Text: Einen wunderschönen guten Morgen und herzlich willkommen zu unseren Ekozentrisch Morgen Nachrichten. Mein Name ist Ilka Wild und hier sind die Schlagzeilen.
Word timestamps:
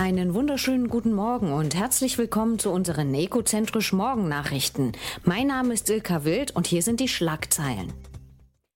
Einen 0.00 0.32
wunderschönen 0.32 0.88
guten 0.88 1.12
Morgen 1.12 1.52
und 1.52 1.74
herzlich 1.74 2.16
willkommen 2.16 2.58
zu 2.58 2.70
unseren 2.70 3.12
Ekozentrisch 3.12 3.92
Morgen 3.92 4.30
Nachrichten. 4.30 4.92
Mein 5.24 5.48
Name 5.48 5.74
ist 5.74 5.90
Ilka 5.90 6.24
Wild 6.24 6.56
und 6.56 6.66
hier 6.66 6.80
sind 6.80 7.00
die 7.00 7.08
Schlagzeilen. 7.08 7.92